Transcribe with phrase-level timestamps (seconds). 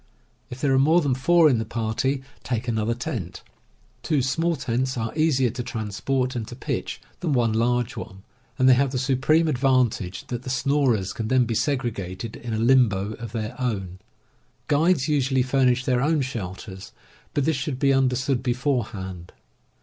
[0.49, 3.43] If there are more than four in the party, take another tent.
[4.01, 8.23] Two small tents are easier to transport and to pitch than one large one,
[8.57, 12.57] and they haye the supreme advantage that the snorers can then be segregated in a
[12.57, 13.99] limbo of their own.
[14.67, 16.93] Guides usually furnish their own shelters,
[17.35, 19.31] but this should be understood beforehand.